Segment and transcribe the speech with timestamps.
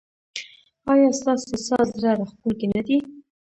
[0.91, 2.97] ایا ستاسو ساز زړه راښکونکی نه دی؟